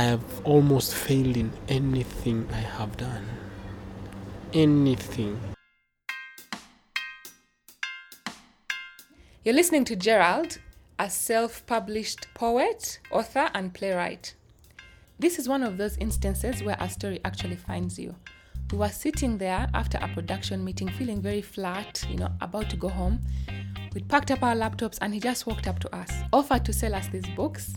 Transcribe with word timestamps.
I 0.00 0.04
have 0.04 0.46
almost 0.46 0.94
failed 0.94 1.36
in 1.36 1.52
anything 1.68 2.48
I 2.50 2.62
have 2.78 2.96
done. 2.96 3.22
Anything. 4.54 5.38
You're 9.44 9.54
listening 9.54 9.84
to 9.84 9.96
Gerald, 9.96 10.58
a 10.98 11.10
self 11.10 11.66
published 11.66 12.28
poet, 12.32 12.98
author, 13.10 13.50
and 13.52 13.74
playwright. 13.74 14.34
This 15.18 15.38
is 15.38 15.46
one 15.46 15.62
of 15.62 15.76
those 15.76 15.98
instances 15.98 16.62
where 16.62 16.78
a 16.80 16.88
story 16.88 17.20
actually 17.26 17.56
finds 17.56 17.98
you. 17.98 18.14
We 18.72 18.78
were 18.78 18.88
sitting 18.88 19.36
there 19.36 19.68
after 19.74 19.98
a 20.00 20.08
production 20.08 20.64
meeting, 20.64 20.88
feeling 20.88 21.20
very 21.20 21.42
flat, 21.42 22.02
you 22.08 22.16
know, 22.16 22.30
about 22.40 22.70
to 22.70 22.76
go 22.78 22.88
home. 22.88 23.20
We 23.92 24.00
packed 24.00 24.30
up 24.30 24.42
our 24.42 24.54
laptops 24.54 24.96
and 25.02 25.12
he 25.12 25.20
just 25.20 25.46
walked 25.46 25.68
up 25.68 25.78
to 25.80 25.94
us, 25.94 26.10
offered 26.32 26.64
to 26.64 26.72
sell 26.72 26.94
us 26.94 27.08
these 27.08 27.28
books, 27.36 27.74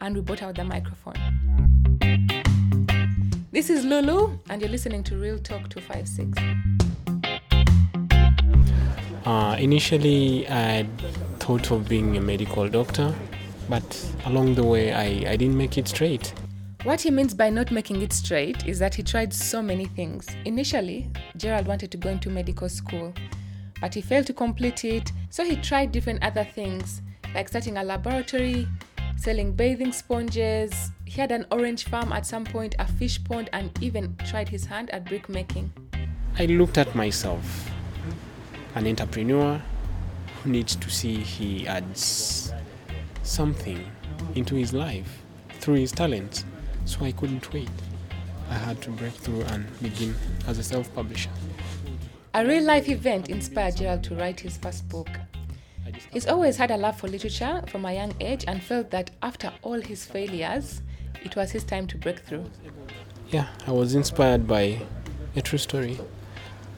and 0.00 0.14
we 0.14 0.20
bought 0.20 0.44
out 0.44 0.54
the 0.54 0.62
microphone. 0.62 1.27
This 3.58 3.70
is 3.70 3.84
Lulu, 3.84 4.38
and 4.50 4.62
you're 4.62 4.70
listening 4.70 5.02
to 5.02 5.16
Real 5.16 5.36
Talk 5.36 5.68
256. 5.68 6.38
Uh, 9.26 9.56
initially, 9.58 10.46
I 10.48 10.86
thought 11.40 11.72
of 11.72 11.88
being 11.88 12.16
a 12.16 12.20
medical 12.20 12.68
doctor, 12.68 13.12
but 13.68 14.14
along 14.26 14.54
the 14.54 14.62
way, 14.62 14.92
I, 14.92 15.32
I 15.32 15.36
didn't 15.36 15.56
make 15.56 15.76
it 15.76 15.88
straight. 15.88 16.32
What 16.84 17.00
he 17.00 17.10
means 17.10 17.34
by 17.34 17.50
not 17.50 17.72
making 17.72 18.00
it 18.00 18.12
straight 18.12 18.64
is 18.64 18.78
that 18.78 18.94
he 18.94 19.02
tried 19.02 19.34
so 19.34 19.60
many 19.60 19.86
things. 19.86 20.28
Initially, 20.44 21.10
Gerald 21.36 21.66
wanted 21.66 21.90
to 21.90 21.96
go 21.96 22.10
into 22.10 22.30
medical 22.30 22.68
school, 22.68 23.12
but 23.80 23.92
he 23.92 24.00
failed 24.02 24.26
to 24.26 24.32
complete 24.32 24.84
it, 24.84 25.10
so 25.30 25.44
he 25.44 25.56
tried 25.56 25.90
different 25.90 26.22
other 26.22 26.44
things, 26.44 27.02
like 27.34 27.48
starting 27.48 27.76
a 27.76 27.82
laboratory, 27.82 28.68
selling 29.18 29.52
bathing 29.52 29.92
sponges. 29.92 30.90
He 31.04 31.20
had 31.20 31.32
an 31.32 31.44
orange 31.50 31.84
farm 31.84 32.12
at 32.12 32.24
some 32.24 32.44
point, 32.44 32.76
a 32.78 32.86
fish 32.86 33.22
pond, 33.24 33.50
and 33.52 33.70
even 33.82 34.16
tried 34.26 34.48
his 34.48 34.64
hand 34.64 34.90
at 34.90 35.04
brick 35.04 35.28
making. 35.28 35.72
I 36.38 36.46
looked 36.46 36.78
at 36.78 36.94
myself, 36.94 37.70
an 38.74 38.86
entrepreneur 38.86 39.60
who 40.42 40.50
needs 40.50 40.76
to 40.76 40.88
see 40.88 41.16
he 41.16 41.66
adds 41.66 42.52
something 43.24 43.84
into 44.34 44.54
his 44.54 44.72
life 44.72 45.22
through 45.60 45.74
his 45.74 45.90
talents. 45.90 46.44
So 46.84 47.04
I 47.04 47.12
couldn't 47.12 47.52
wait. 47.52 47.68
I 48.50 48.54
had 48.54 48.80
to 48.82 48.90
break 48.90 49.12
through 49.12 49.42
and 49.42 49.66
begin 49.82 50.14
as 50.46 50.58
a 50.58 50.62
self 50.62 50.94
publisher. 50.94 51.30
A 52.34 52.46
real 52.46 52.62
life 52.62 52.88
event 52.88 53.28
inspired 53.28 53.76
Gerald 53.76 54.04
to 54.04 54.14
write 54.14 54.40
his 54.40 54.56
first 54.56 54.88
book. 54.88 55.08
He's 56.12 56.26
always 56.26 56.56
had 56.56 56.70
a 56.70 56.76
love 56.76 56.98
for 56.98 57.08
literature 57.08 57.62
from 57.68 57.84
a 57.84 57.92
young 57.92 58.14
age 58.20 58.44
and 58.46 58.62
felt 58.62 58.90
that 58.90 59.10
after 59.22 59.52
all 59.62 59.80
his 59.80 60.04
failures, 60.04 60.82
it 61.24 61.36
was 61.36 61.50
his 61.50 61.64
time 61.64 61.86
to 61.88 61.98
break 61.98 62.20
through. 62.20 62.50
Yeah, 63.28 63.48
I 63.66 63.72
was 63.72 63.94
inspired 63.94 64.46
by 64.46 64.80
a 65.36 65.42
true 65.42 65.58
story. 65.58 65.98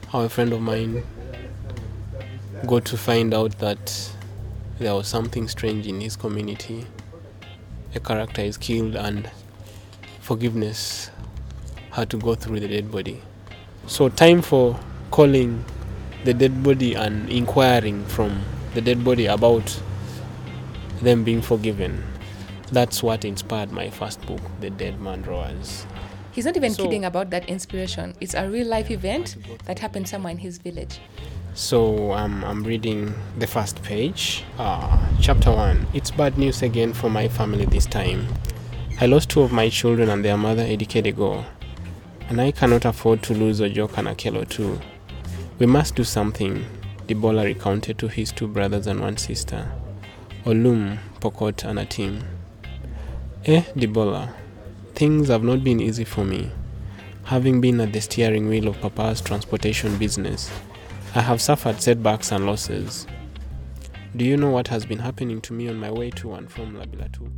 How 0.09 0.21
a 0.21 0.29
friend 0.29 0.51
of 0.53 0.61
mine 0.61 1.03
got 2.67 2.85
to 2.85 2.97
find 2.97 3.33
out 3.33 3.57
that 3.59 4.11
there 4.79 4.93
was 4.93 5.07
something 5.07 5.47
strange 5.47 5.87
in 5.87 6.01
his 6.01 6.15
community. 6.15 6.85
A 7.95 7.99
character 7.99 8.41
is 8.41 8.57
killed 8.57 8.95
and 8.95 9.29
forgiveness 10.19 11.11
had 11.91 12.09
to 12.09 12.17
go 12.17 12.35
through 12.35 12.59
the 12.59 12.67
dead 12.67 12.91
body. 12.91 13.21
So, 13.87 14.09
time 14.09 14.41
for 14.41 14.79
calling 15.11 15.63
the 16.23 16.33
dead 16.33 16.63
body 16.63 16.93
and 16.93 17.29
inquiring 17.29 18.05
from 18.05 18.41
the 18.73 18.81
dead 18.81 19.03
body 19.03 19.25
about 19.25 19.81
them 21.01 21.23
being 21.23 21.41
forgiven. 21.41 22.03
That's 22.71 23.03
what 23.03 23.25
inspired 23.25 23.71
my 23.71 23.89
first 23.89 24.25
book, 24.25 24.39
The 24.61 24.69
Dead 24.69 24.99
Man 25.01 25.23
Roars. 25.23 25.85
He's 26.31 26.45
not 26.45 26.55
even 26.55 26.73
So- 26.73 26.83
kidding 26.83 27.03
about 27.03 27.29
that 27.31 27.49
inspiration. 27.49 28.13
It's 28.21 28.33
a 28.33 28.49
real 28.49 28.67
life 28.67 28.89
event 28.89 29.35
that 29.65 29.79
happened 29.79 30.07
somewhere 30.07 30.31
in 30.31 30.37
his 30.37 30.57
village. 30.57 30.99
So 31.53 32.13
um, 32.13 32.45
I'm 32.45 32.63
reading 32.63 33.13
the 33.37 33.45
first 33.47 33.83
page, 33.83 34.45
uh, 34.57 34.97
chapter 35.19 35.51
one. 35.51 35.85
It's 35.93 36.09
bad 36.09 36.37
news 36.37 36.61
again 36.61 36.93
for 36.93 37.09
my 37.09 37.27
family 37.27 37.65
this 37.65 37.85
time. 37.85 38.25
I 39.01 39.07
lost 39.07 39.29
two 39.29 39.41
of 39.41 39.51
my 39.51 39.67
children 39.67 40.09
and 40.09 40.23
their 40.23 40.37
mother 40.37 40.61
a 40.63 40.77
decade 40.77 41.07
ago, 41.07 41.43
and 42.29 42.39
I 42.39 42.51
cannot 42.51 42.85
afford 42.85 43.21
to 43.23 43.33
lose 43.33 43.59
Ojoka 43.59 43.97
and 43.97 44.07
Akelo 44.07 44.47
too. 44.47 44.79
We 45.59 45.65
must 45.65 45.95
do 45.95 46.05
something. 46.05 46.63
Debola 47.11 47.43
recounted 47.43 47.97
to 47.97 48.07
his 48.07 48.31
two 48.31 48.47
brothers 48.47 48.87
and 48.87 49.01
one 49.01 49.17
sister, 49.17 49.69
Olum, 50.45 50.97
Pokot, 51.19 51.65
and 51.65 51.77
Atim. 51.77 52.23
Eh, 53.43 53.63
Debola, 53.75 54.33
things 54.95 55.27
have 55.27 55.43
not 55.43 55.61
been 55.61 55.81
easy 55.81 56.05
for 56.05 56.23
me. 56.23 56.49
Having 57.25 57.59
been 57.59 57.81
at 57.81 57.91
the 57.91 57.99
steering 57.99 58.47
wheel 58.47 58.69
of 58.69 58.79
Papa's 58.79 59.19
transportation 59.19 59.97
business, 59.97 60.49
I 61.13 61.19
have 61.19 61.41
suffered 61.41 61.81
setbacks 61.81 62.31
and 62.31 62.45
losses. 62.45 63.05
Do 64.15 64.23
you 64.23 64.37
know 64.37 64.49
what 64.49 64.69
has 64.69 64.85
been 64.85 64.99
happening 64.99 65.41
to 65.41 65.51
me 65.51 65.67
on 65.67 65.75
my 65.75 65.91
way 65.91 66.11
to 66.11 66.33
and 66.35 66.49
from 66.49 66.77
Labilatu? 66.77 67.29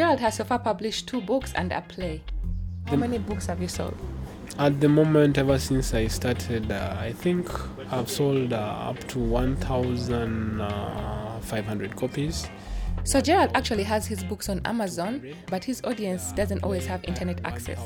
Gerald 0.00 0.20
has 0.20 0.36
so 0.36 0.44
far 0.44 0.58
published 0.58 1.08
two 1.08 1.20
books 1.20 1.52
and 1.52 1.70
a 1.72 1.82
play. 1.82 2.22
How 2.86 2.96
many 2.96 3.18
books 3.18 3.48
have 3.48 3.60
you 3.60 3.68
sold? 3.68 3.94
At 4.58 4.80
the 4.80 4.88
moment, 4.88 5.36
ever 5.36 5.58
since 5.58 5.92
I 5.92 6.06
started, 6.06 6.72
uh, 6.72 6.96
I 6.98 7.12
think 7.12 7.50
I've 7.92 8.08
sold 8.08 8.54
uh, 8.54 8.56
up 8.56 8.98
to 9.08 9.18
1,500 9.18 11.96
copies. 11.96 12.48
So 13.04 13.20
Gerald 13.20 13.50
actually 13.54 13.82
has 13.82 14.06
his 14.06 14.24
books 14.24 14.48
on 14.48 14.62
Amazon, 14.64 15.34
but 15.48 15.64
his 15.64 15.82
audience 15.84 16.32
doesn't 16.32 16.64
always 16.64 16.86
have 16.86 17.04
internet 17.04 17.44
access. 17.44 17.78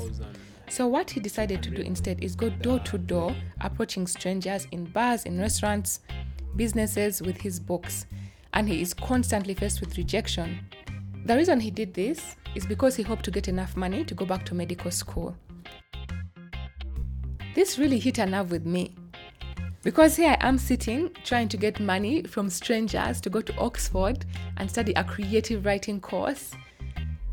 So 0.69 0.87
what 0.87 1.11
he 1.11 1.19
decided 1.19 1.61
to 1.63 1.69
do 1.69 1.81
instead 1.81 2.23
is 2.23 2.33
go 2.33 2.49
door 2.49 2.79
to 2.79 2.97
door, 2.97 3.35
approaching 3.59 4.07
strangers 4.07 4.67
in 4.71 4.85
bars, 4.85 5.25
in 5.25 5.37
restaurants, 5.37 5.99
businesses 6.55 7.21
with 7.21 7.41
his 7.41 7.59
books, 7.59 8.05
and 8.53 8.69
he 8.69 8.81
is 8.81 8.93
constantly 8.93 9.53
faced 9.53 9.81
with 9.81 9.97
rejection. 9.97 10.61
The 11.25 11.35
reason 11.35 11.59
he 11.59 11.71
did 11.71 11.91
this 11.95 12.35
is 12.53 12.67
because 12.67 12.95
he 12.95 13.01
hoped 13.01 13.25
to 13.25 13.31
get 13.31 13.47
enough 13.47 13.75
money 13.75 14.05
to 14.05 14.13
go 14.13 14.25
back 14.25 14.45
to 14.45 14.53
medical 14.53 14.91
school. 14.91 15.35
This 17.55 17.79
really 17.79 17.97
hit 17.97 18.19
a 18.19 18.27
nerve 18.27 18.51
with 18.51 18.63
me. 18.63 18.95
Because 19.81 20.15
here 20.15 20.37
I 20.39 20.47
am 20.47 20.59
sitting 20.59 21.09
trying 21.23 21.47
to 21.49 21.57
get 21.57 21.79
money 21.79 22.21
from 22.23 22.47
strangers 22.49 23.19
to 23.21 23.31
go 23.31 23.41
to 23.41 23.57
Oxford 23.57 24.23
and 24.57 24.69
study 24.69 24.93
a 24.93 25.03
creative 25.03 25.65
writing 25.65 25.99
course. 25.99 26.51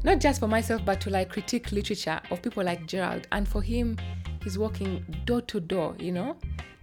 Not 0.05 0.21
just 0.21 0.41
for 0.41 0.49
myself, 0.49 0.83
but 0.87 0.99
to 1.03 1.11
like 1.11 1.29
critique 1.29 1.71
literature 1.71 2.21
of 2.31 2.41
people 2.41 2.65
like 2.65 2.87
Gerald. 2.87 3.27
And 3.31 3.47
for 3.47 3.61
him, 3.61 3.99
he's 4.43 4.57
walking 4.57 5.05
door 5.27 5.43
to 5.43 5.61
door, 5.61 5.95
you 5.99 6.13
know, 6.13 6.39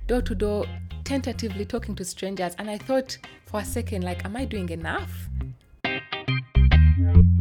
door 0.05 0.21
to 0.21 0.35
door, 0.35 0.65
tentatively 1.05 1.65
talking 1.65 1.95
to 1.95 2.05
strangers. 2.05 2.53
And 2.59 2.69
I 2.69 2.77
thought 2.77 3.17
for 3.47 3.61
a 3.61 3.65
second, 3.65 4.03
like, 4.03 4.25
am 4.25 4.35
I 4.35 4.45
doing 4.45 4.69
enough? 4.69 5.27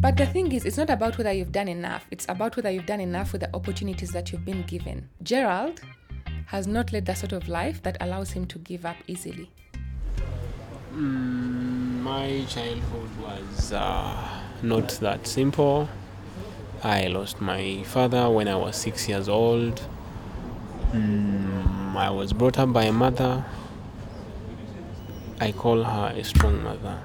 But 0.01 0.17
the 0.17 0.27
thing 0.27 0.53
is, 0.53 0.65
it's 0.65 0.77
not 0.77 0.91
about 0.91 1.19
whether 1.19 1.33
you've 1.33 1.51
done 1.51 1.67
enough, 1.67 2.07
it's 2.13 2.25
about 2.29 2.55
whether 2.55 2.71
you've 2.71 2.87
done 2.87 3.01
enough 3.01 3.33
with 3.33 3.41
the 3.41 3.53
opportunities 3.53 4.13
that 4.13 4.31
you've 4.31 4.45
been 4.45 4.63
given. 4.63 5.09
Gerald 5.25 5.81
has 6.47 6.69
not 6.69 6.93
led 6.93 7.05
the 7.05 7.15
sort 7.15 7.33
of 7.33 7.49
life 7.49 7.83
that 7.83 7.97
allows 8.01 8.31
him 8.31 8.47
to 8.47 8.61
give 8.61 8.87
up 8.87 8.95
easily. 9.09 9.51
Mm, 10.95 12.01
my 12.03 12.45
childhood 12.49 13.11
was 13.21 13.73
uh, 13.73 14.41
not 14.63 14.89
that 15.01 15.27
simple. 15.27 15.89
I 16.85 17.09
lost 17.09 17.41
my 17.41 17.83
father 17.83 18.31
when 18.31 18.47
I 18.47 18.55
was 18.55 18.77
six 18.77 19.09
years 19.09 19.29
old. 19.29 19.83
Mm, 20.93 21.97
I 21.97 22.11
was 22.11 22.33
brought 22.33 22.57
up 22.61 22.73
by 22.73 22.85
a 22.85 22.93
mother. 22.93 23.45
I 25.41 25.51
call 25.51 25.83
her 25.83 26.15
a 26.17 26.23
strong 26.23 26.63
mother. 26.63 27.03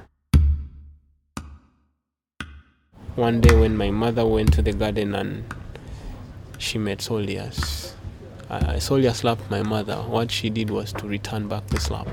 One 3.15 3.41
day, 3.41 3.53
when 3.55 3.77
my 3.77 3.91
mother 3.91 4.25
went 4.25 4.53
to 4.53 4.63
the 4.63 4.73
garden 4.73 5.13
and 5.13 5.43
she 6.57 6.79
met 6.79 6.97
Solias, 6.97 7.93
uh, 8.49 8.73
Solia 8.77 9.13
slapped 9.13 9.51
my 9.51 9.61
mother. 9.61 9.97
What 9.97 10.31
she 10.31 10.49
did 10.49 10.71
was 10.71 10.91
to 10.93 11.07
return 11.07 11.47
back 11.47 11.67
the 11.67 11.79
slap. 11.79 12.07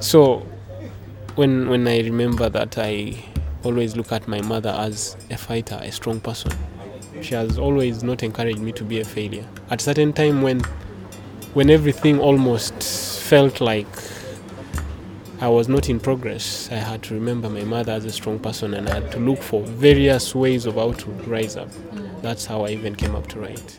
So, 0.00 0.46
when 1.34 1.68
when 1.68 1.86
I 1.86 1.98
remember 2.00 2.48
that, 2.48 2.78
I 2.78 3.22
always 3.62 3.96
look 3.96 4.12
at 4.12 4.26
my 4.26 4.40
mother 4.40 4.70
as 4.70 5.14
a 5.30 5.36
fighter, 5.36 5.78
a 5.82 5.92
strong 5.92 6.20
person. 6.20 6.52
She 7.20 7.34
has 7.34 7.58
always 7.58 8.02
not 8.02 8.22
encouraged 8.22 8.60
me 8.60 8.72
to 8.72 8.82
be 8.84 9.00
a 9.00 9.04
failure. 9.04 9.46
At 9.68 9.82
certain 9.82 10.14
time, 10.14 10.40
when 10.40 10.60
when 11.52 11.68
everything 11.68 12.18
almost 12.18 12.82
felt 13.20 13.60
like 13.60 13.86
I 15.42 15.48
was 15.48 15.68
not 15.68 15.88
in 15.88 15.98
progress, 15.98 16.68
I 16.70 16.74
had 16.74 17.02
to 17.04 17.14
remember 17.14 17.48
my 17.48 17.64
mother 17.64 17.92
as 17.92 18.04
a 18.04 18.12
strong 18.12 18.38
person, 18.38 18.74
and 18.74 18.86
I 18.90 19.00
had 19.00 19.10
to 19.12 19.18
look 19.18 19.38
for 19.42 19.62
various 19.62 20.34
ways 20.34 20.66
of 20.66 20.74
how 20.74 20.92
to 20.92 21.10
rise 21.26 21.56
up. 21.56 21.70
That's 22.20 22.44
how 22.44 22.66
I 22.66 22.70
even 22.70 22.94
came 22.94 23.14
up 23.14 23.26
to 23.28 23.40
write. 23.40 23.78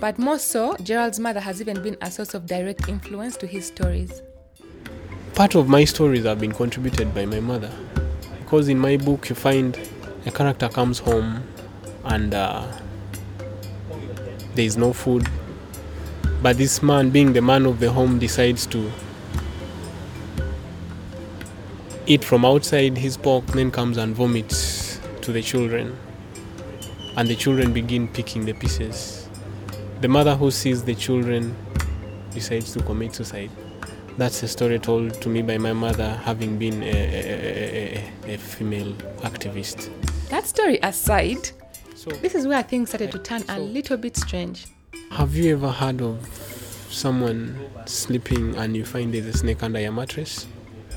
But 0.00 0.18
more 0.18 0.38
so, 0.38 0.74
Gerald's 0.82 1.20
mother 1.20 1.40
has 1.40 1.60
even 1.60 1.82
been 1.82 1.98
a 2.00 2.10
source 2.10 2.32
of 2.32 2.46
direct 2.46 2.88
influence 2.88 3.36
to 3.36 3.46
his 3.46 3.66
stories. 3.66 4.22
part 5.34 5.56
of 5.56 5.68
my 5.68 5.84
stories 5.84 6.24
have 6.24 6.40
been 6.40 6.52
contributed 6.52 7.12
by 7.14 7.26
my 7.26 7.40
mother. 7.40 7.70
Because 8.38 8.68
in 8.68 8.78
my 8.78 8.96
book, 8.96 9.28
you 9.28 9.34
find 9.34 9.78
a 10.24 10.30
character 10.30 10.68
comes 10.68 11.00
home 11.00 11.42
and 12.04 12.32
uh, 12.32 12.66
there 14.54 14.64
is 14.64 14.76
no 14.76 14.92
food. 14.92 15.28
But 16.40 16.56
this 16.56 16.82
man, 16.82 17.10
being 17.10 17.32
the 17.32 17.42
man 17.42 17.66
of 17.66 17.80
the 17.80 17.90
home, 17.90 18.18
decides 18.18 18.64
to 18.66 18.90
eat 22.06 22.24
from 22.24 22.44
outside 22.44 22.96
his 22.98 23.16
pork, 23.16 23.46
then 23.46 23.70
comes 23.70 23.96
and 23.96 24.14
vomits 24.14 25.00
to 25.22 25.32
the 25.32 25.42
children. 25.42 25.96
And 27.16 27.28
the 27.28 27.36
children 27.36 27.72
begin 27.72 28.08
picking 28.08 28.44
the 28.44 28.52
pieces. 28.52 29.28
The 30.00 30.08
mother 30.08 30.34
who 30.34 30.50
sees 30.50 30.82
the 30.84 30.94
children 30.94 31.56
decides 32.32 32.72
to 32.72 32.82
commit 32.82 33.14
suicide. 33.14 33.50
That's 34.18 34.42
a 34.42 34.48
story 34.48 34.78
told 34.78 35.20
to 35.22 35.28
me 35.28 35.42
by 35.42 35.58
my 35.58 35.72
mother, 35.72 36.10
having 36.24 36.58
been 36.58 36.82
a, 36.82 36.86
a, 36.86 38.10
a, 38.30 38.34
a 38.34 38.38
female 38.38 38.92
activist. 39.22 39.90
That 40.28 40.46
story 40.46 40.78
aside, 40.82 41.50
So, 41.94 42.10
this 42.10 42.34
is 42.34 42.46
where 42.46 42.62
things 42.62 42.90
started 42.90 43.12
to 43.12 43.18
turn 43.18 43.44
a 43.48 43.58
little 43.58 43.96
bit 43.96 44.16
strange. 44.16 44.66
have 45.10 45.34
you 45.36 45.52
ever 45.52 45.70
heard 45.70 46.00
of 46.02 46.18
someone 46.90 47.56
sleeping 47.86 48.54
and 48.56 48.76
you 48.76 48.84
find 48.84 49.14
there's 49.14 49.26
a 49.26 49.32
snake 49.32 49.62
under 49.62 49.80
your 49.80 49.92
mattress? 49.92 50.46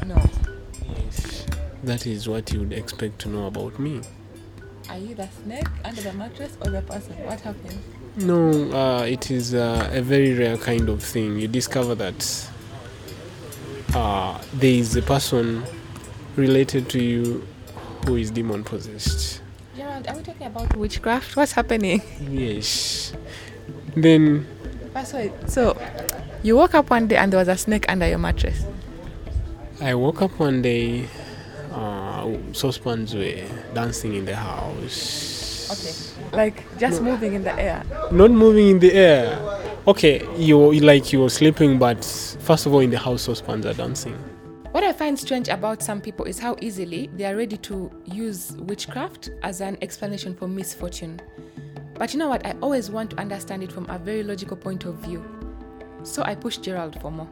No. 0.05 0.15
That 1.87 2.05
is 2.05 2.27
what 2.27 2.51
you 2.51 2.59
would 2.59 2.73
expect 2.73 3.19
to 3.19 3.29
know 3.29 3.47
about 3.47 3.79
me. 3.79 4.01
Are 4.89 4.97
you 4.97 5.15
the 5.15 5.29
snake 5.41 5.69
under 5.85 6.01
the 6.01 6.11
mattress 6.11 6.57
or 6.59 6.69
the 6.69 6.81
person? 6.81 7.13
What 7.25 7.39
happened? 7.39 7.79
No, 8.17 8.71
uh, 8.77 9.03
it 9.03 9.31
is 9.31 9.53
uh, 9.53 9.89
a 9.93 10.01
very 10.01 10.33
rare 10.33 10.57
kind 10.57 10.89
of 10.89 11.01
thing. 11.01 11.39
You 11.39 11.47
discover 11.47 11.95
that 11.95 12.49
uh, 13.95 14.37
there 14.55 14.73
is 14.73 14.97
a 14.97 15.01
person 15.01 15.63
related 16.35 16.89
to 16.89 17.01
you 17.01 17.47
who 18.05 18.17
is 18.17 18.31
demon 18.31 18.65
possessed. 18.65 19.41
Gerald, 19.77 20.07
are 20.09 20.17
we 20.17 20.23
talking 20.23 20.47
about 20.47 20.75
witchcraft? 20.75 21.37
What's 21.37 21.53
happening? 21.53 22.01
Yes. 22.29 23.13
Then 23.95 24.45
So, 25.05 25.31
so 25.47 25.81
you 26.43 26.57
woke 26.57 26.73
up 26.73 26.89
one 26.89 27.07
day 27.07 27.15
and 27.15 27.31
there 27.31 27.39
was 27.39 27.47
a 27.47 27.55
snake 27.55 27.85
under 27.87 28.09
your 28.09 28.17
mattress. 28.17 28.65
I 29.79 29.93
woke 29.93 30.21
up 30.23 30.37
one 30.39 30.63
day, 30.63 31.07
saucepans 32.51 33.13
were 33.13 33.43
dancing 33.73 34.15
in 34.15 34.25
the 34.25 34.35
house. 34.35 35.69
Okay. 35.71 35.93
Like 36.35 36.63
just 36.77 37.01
moving 37.01 37.33
in 37.33 37.43
the 37.43 37.53
air. 37.59 37.83
Not 38.11 38.31
moving 38.31 38.69
in 38.69 38.79
the 38.79 38.93
air. 38.93 39.37
Okay, 39.87 40.25
you 40.37 40.57
like 40.81 41.13
you 41.13 41.21
were 41.21 41.29
sleeping, 41.29 41.79
but 41.79 42.03
first 42.39 42.65
of 42.65 42.73
all, 42.73 42.81
in 42.81 42.89
the 42.89 42.97
house, 42.97 43.21
saucepans 43.23 43.65
are 43.65 43.73
dancing. 43.73 44.15
What 44.71 44.83
I 44.83 44.91
find 44.91 45.17
strange 45.17 45.47
about 45.47 45.81
some 45.81 46.01
people 46.01 46.25
is 46.25 46.39
how 46.39 46.55
easily 46.61 47.09
they 47.15 47.25
are 47.25 47.35
ready 47.35 47.57
to 47.57 47.89
use 48.05 48.51
witchcraft 48.59 49.29
as 49.43 49.61
an 49.61 49.77
explanation 49.81 50.35
for 50.35 50.47
misfortune. 50.47 51.19
But 51.95 52.13
you 52.13 52.19
know 52.19 52.27
what? 52.27 52.45
I 52.45 52.53
always 52.61 52.91
want 52.91 53.11
to 53.11 53.17
understand 53.17 53.63
it 53.63 53.71
from 53.71 53.89
a 53.89 53.97
very 53.97 54.23
logical 54.23 54.57
point 54.57 54.85
of 54.85 54.95
view. 54.95 55.23
So 56.03 56.21
I 56.23 56.35
pushed 56.35 56.63
Gerald 56.63 57.01
for 57.01 57.11
more. 57.11 57.29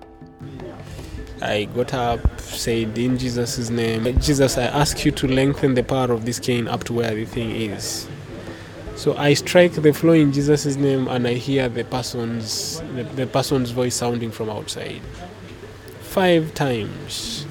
I 1.42 1.66
got 1.66 1.94
up, 1.94 2.40
said, 2.40 2.98
In 2.98 3.18
Jesus' 3.18 3.70
name, 3.70 4.20
Jesus, 4.20 4.58
I 4.58 4.64
ask 4.64 5.04
you 5.04 5.12
to 5.12 5.28
lengthen 5.28 5.74
the 5.74 5.84
power 5.84 6.12
of 6.12 6.26
this 6.26 6.40
cane 6.40 6.68
up 6.68 6.86
to 6.86 6.94
where 6.94 7.14
the 7.14 7.26
thing 7.26 7.52
is. 7.52 8.08
So 8.96 9.16
I 9.18 9.34
strike 9.34 9.74
the 9.74 9.92
floor 9.92 10.16
in 10.16 10.32
Jesus' 10.32 10.78
name, 10.78 11.10
and 11.10 11.28
I 11.28 11.34
hear 11.34 11.68
the 11.68 11.84
person's 11.84 12.80
the, 12.96 13.04
the 13.04 13.28
person's 13.28 13.72
voice 13.72 13.96
sounding 13.96 14.32
from 14.32 14.50
outside. 14.50 15.02
Five 16.02 16.54
times. 16.54 17.46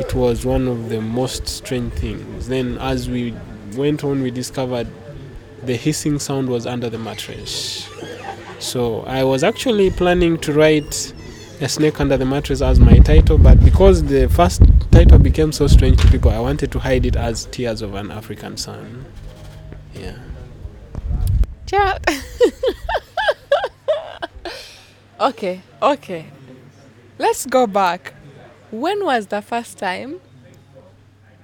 It 0.00 0.12
was 0.12 0.44
one 0.44 0.66
of 0.66 0.88
the 0.88 1.00
most 1.00 1.46
strange 1.46 1.92
things. 1.94 2.48
Then, 2.48 2.78
as 2.78 3.08
we 3.08 3.32
went 3.76 4.02
on, 4.02 4.22
we 4.22 4.32
discovered 4.32 4.88
the 5.62 5.76
hissing 5.76 6.18
sound 6.18 6.48
was 6.48 6.66
under 6.66 6.90
the 6.90 6.98
mattress. 6.98 7.88
So 8.58 9.02
I 9.02 9.22
was 9.22 9.44
actually 9.44 9.90
planning 9.90 10.38
to 10.38 10.52
write 10.52 11.12
a 11.64 11.68
snake 11.68 11.98
under 11.98 12.18
the 12.18 12.26
mattress 12.26 12.60
as 12.60 12.78
my 12.78 12.98
title, 12.98 13.38
but 13.38 13.58
because 13.64 14.04
the 14.04 14.28
first 14.28 14.60
title 14.90 15.18
became 15.18 15.50
so 15.50 15.66
strange 15.66 15.98
to 15.98 16.06
people, 16.08 16.30
I 16.30 16.38
wanted 16.38 16.70
to 16.72 16.78
hide 16.78 17.06
it 17.06 17.16
as 17.16 17.46
Tears 17.46 17.80
of 17.80 17.94
an 17.94 18.10
African 18.10 18.58
Sun. 18.58 19.06
Yeah. 19.94 20.18
Gerald. 21.64 22.00
okay, 25.20 25.62
okay. 25.80 26.26
Let's 27.18 27.46
go 27.46 27.66
back. 27.66 28.12
When 28.70 29.02
was 29.02 29.28
the 29.28 29.40
first 29.40 29.78
time 29.78 30.20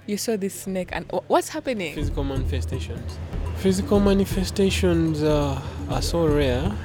you 0.04 0.18
saw 0.18 0.36
this 0.36 0.52
snake 0.62 0.90
and 0.92 1.10
what's 1.28 1.48
happening? 1.48 1.94
Physical 1.94 2.24
manifestations. 2.24 3.18
Physical 3.56 4.00
manifestations 4.00 5.22
uh, 5.22 5.58
are 5.88 6.02
so 6.02 6.26
rare, 6.26 6.76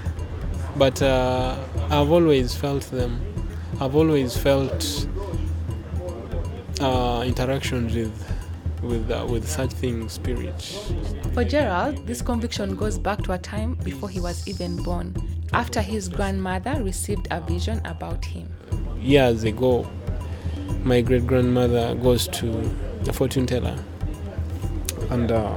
but 0.75 1.01
uh, 1.01 1.57
I've 1.89 2.11
always 2.11 2.55
felt 2.55 2.83
them. 2.91 3.21
I've 3.79 3.95
always 3.95 4.37
felt 4.37 5.07
uh, 6.81 7.23
interactions 7.25 7.95
with 7.95 8.31
with 8.81 9.09
uh, 9.11 9.25
with 9.29 9.47
such 9.47 9.71
things, 9.71 10.13
spirits. 10.13 10.91
For 11.33 11.43
Gerald, 11.43 12.05
this 12.05 12.21
conviction 12.21 12.75
goes 12.75 12.97
back 12.99 13.23
to 13.23 13.33
a 13.33 13.37
time 13.37 13.75
before 13.83 14.09
he 14.09 14.19
was 14.19 14.47
even 14.47 14.75
born, 14.83 15.15
after 15.53 15.81
his 15.81 16.09
grandmother 16.09 16.81
received 16.83 17.27
a 17.31 17.41
vision 17.41 17.81
about 17.85 18.23
him. 18.25 18.49
years 19.01 19.43
ago, 19.43 19.87
my 20.83 21.01
great 21.01 21.27
grandmother 21.27 21.95
goes 21.95 22.27
to 22.29 22.71
a 23.07 23.13
fortune 23.13 23.45
teller 23.45 23.77
and 25.11 25.31
uh, 25.31 25.53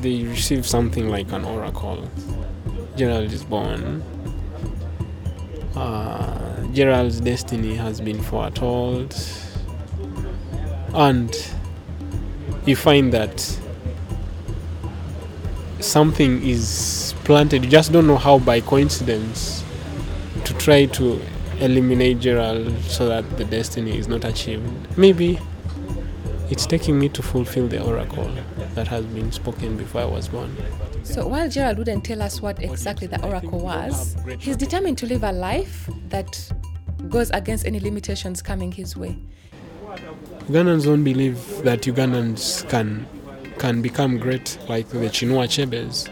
they 0.00 0.24
receive 0.24 0.66
something 0.66 1.08
like 1.10 1.30
an 1.32 1.44
oracle. 1.44 2.08
Gerald 2.96 3.32
is 3.32 3.44
born. 3.44 4.02
Uh, 5.74 6.66
Gerald's 6.72 7.20
destiny 7.20 7.76
has 7.76 8.00
been 8.00 8.20
foretold, 8.20 9.14
and 10.94 11.34
you 12.66 12.76
find 12.76 13.12
that 13.12 13.58
something 15.80 16.42
is 16.42 17.14
planted. 17.24 17.64
You 17.64 17.70
just 17.70 17.92
don't 17.92 18.06
know 18.06 18.16
how, 18.16 18.38
by 18.38 18.60
coincidence, 18.60 19.64
to 20.44 20.54
try 20.54 20.86
to 20.86 21.20
eliminate 21.60 22.20
Gerald 22.20 22.76
so 22.82 23.06
that 23.08 23.36
the 23.36 23.44
destiny 23.44 23.96
is 23.96 24.08
not 24.08 24.24
achieved. 24.24 24.64
Maybe 24.98 25.38
it's 26.50 26.66
taking 26.66 26.98
me 26.98 27.08
to 27.10 27.22
fulfill 27.22 27.68
the 27.68 27.82
oracle 27.82 28.30
that 28.74 28.88
has 28.88 29.04
been 29.06 29.30
spoken 29.30 29.76
before 29.76 30.00
I 30.00 30.06
was 30.06 30.28
born. 30.28 30.56
So 31.10 31.26
while 31.26 31.48
Gerald 31.48 31.78
wouldn't 31.78 32.04
tell 32.04 32.22
us 32.22 32.40
what 32.40 32.62
exactly 32.62 33.08
the 33.08 33.20
oracle 33.24 33.58
was, 33.58 34.16
he's 34.38 34.56
determined 34.56 34.96
to 34.98 35.06
live 35.06 35.24
a 35.24 35.32
life 35.32 35.90
that 36.08 36.52
goes 37.08 37.30
against 37.30 37.66
any 37.66 37.80
limitations 37.80 38.40
coming 38.40 38.70
his 38.70 38.96
way. 38.96 39.18
Ugandans 40.46 40.84
don't 40.84 41.02
believe 41.02 41.64
that 41.64 41.80
Ugandans 41.80 42.68
can 42.68 43.08
can 43.58 43.82
become 43.82 44.18
great 44.18 44.56
like 44.68 44.88
the 44.88 44.98
Chinua 44.98 45.46
Achebes. 45.46 46.08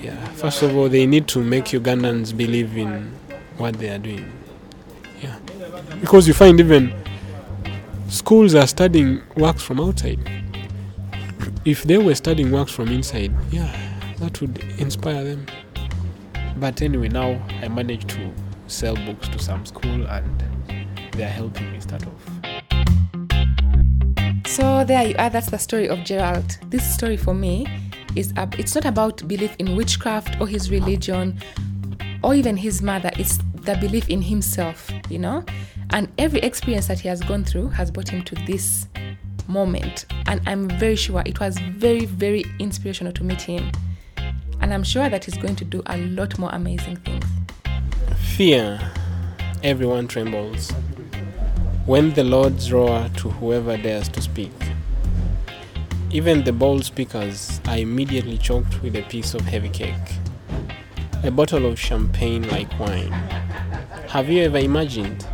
Yeah, 0.00 0.16
first 0.28 0.62
of 0.62 0.74
all, 0.74 0.88
they 0.88 1.04
need 1.04 1.28
to 1.28 1.44
make 1.44 1.66
Ugandans 1.66 2.34
believe 2.34 2.78
in 2.78 3.12
what 3.58 3.74
they 3.74 3.90
are 3.90 3.98
doing. 3.98 4.32
Yeah, 5.22 5.38
because 6.00 6.26
you 6.26 6.32
find 6.32 6.58
even 6.58 6.94
schools 8.08 8.54
are 8.54 8.66
studying 8.66 9.20
works 9.36 9.62
from 9.62 9.78
outside. 9.78 10.18
If 11.66 11.82
they 11.82 11.98
were 11.98 12.14
studying 12.14 12.50
works 12.50 12.72
from 12.72 12.88
inside, 12.88 13.32
yeah, 13.50 13.89
that 14.20 14.40
would 14.40 14.58
inspire 14.78 15.24
them. 15.24 15.46
But 16.56 16.80
anyway, 16.82 17.08
now 17.08 17.42
I 17.62 17.68
managed 17.68 18.08
to 18.10 18.32
sell 18.66 18.94
books 18.94 19.28
to 19.28 19.38
some 19.38 19.66
school 19.66 20.06
and 20.06 20.42
they 21.12 21.24
are 21.24 21.28
helping 21.28 21.72
me 21.72 21.80
start 21.80 22.04
off. 22.06 22.30
So 24.46 24.84
there 24.84 25.06
you 25.06 25.14
are. 25.18 25.30
That's 25.30 25.50
the 25.50 25.58
story 25.58 25.88
of 25.88 26.04
Gerald. 26.04 26.58
This 26.68 26.94
story 26.94 27.16
for 27.16 27.34
me 27.34 27.66
is 28.14 28.32
ab- 28.36 28.56
it's 28.58 28.74
not 28.74 28.84
about 28.84 29.26
belief 29.26 29.54
in 29.58 29.74
witchcraft 29.76 30.40
or 30.40 30.46
his 30.46 30.70
religion 30.70 31.38
or 32.22 32.34
even 32.34 32.56
his 32.56 32.82
mother. 32.82 33.10
It's 33.16 33.38
the 33.62 33.76
belief 33.76 34.08
in 34.08 34.20
himself, 34.22 34.90
you 35.08 35.18
know. 35.18 35.44
And 35.90 36.08
every 36.18 36.40
experience 36.40 36.88
that 36.88 37.00
he 37.00 37.08
has 37.08 37.20
gone 37.22 37.44
through 37.44 37.68
has 37.68 37.90
brought 37.90 38.08
him 38.08 38.22
to 38.24 38.34
this 38.46 38.86
moment. 39.48 40.06
And 40.26 40.40
I'm 40.46 40.68
very 40.68 40.96
sure 40.96 41.22
it 41.24 41.40
was 41.40 41.58
very, 41.58 42.04
very 42.04 42.44
inspirational 42.58 43.12
to 43.14 43.24
meet 43.24 43.40
him. 43.40 43.70
And 44.60 44.74
I'm 44.74 44.82
sure 44.82 45.08
that 45.08 45.24
he's 45.24 45.36
going 45.36 45.56
to 45.56 45.64
do 45.64 45.82
a 45.86 45.98
lot 45.98 46.38
more 46.38 46.50
amazing 46.52 46.96
things. 46.96 47.24
Fear, 48.36 48.80
everyone 49.62 50.08
trembles. 50.08 50.70
When 51.86 52.12
the 52.12 52.24
Lord's 52.24 52.72
roar 52.72 53.08
to 53.16 53.30
whoever 53.30 53.76
dares 53.76 54.08
to 54.10 54.20
speak. 54.22 54.52
Even 56.12 56.44
the 56.44 56.52
bold 56.52 56.84
speakers 56.84 57.60
are 57.68 57.78
immediately 57.78 58.36
choked 58.38 58.82
with 58.82 58.96
a 58.96 59.02
piece 59.02 59.34
of 59.34 59.42
heavy 59.42 59.68
cake, 59.68 59.94
a 61.22 61.30
bottle 61.30 61.66
of 61.66 61.78
champagne 61.78 62.48
like 62.48 62.78
wine. 62.78 63.12
Have 64.08 64.28
you 64.28 64.42
ever 64.42 64.58
imagined 64.58 65.24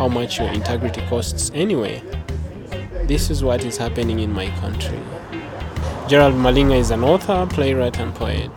how 0.00 0.08
much 0.08 0.38
your 0.38 0.48
integrity 0.48 1.02
costs 1.08 1.50
anyway. 1.52 2.02
This 3.04 3.28
is 3.28 3.44
what 3.44 3.66
is 3.66 3.76
happening 3.76 4.20
in 4.20 4.32
my 4.32 4.48
country. 4.58 4.98
Gerald 6.10 6.34
Malinga 6.34 6.76
is 6.76 6.90
an 6.90 7.04
author, 7.04 7.46
playwright, 7.48 8.00
and 8.00 8.12
poet. 8.12 8.50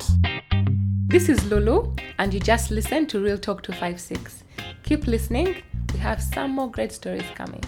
This 1.06 1.30
is 1.30 1.46
Lulu, 1.46 1.94
and 2.18 2.34
you 2.34 2.40
just 2.40 2.72
listened 2.72 3.10
to 3.10 3.20
Real 3.20 3.38
Talk 3.38 3.62
256. 3.62 4.44
Keep 4.82 5.06
listening, 5.06 5.62
we 5.94 6.00
have 6.00 6.20
some 6.20 6.50
more 6.50 6.72
great 6.72 6.92
stories 6.92 7.30
coming. 7.36 7.62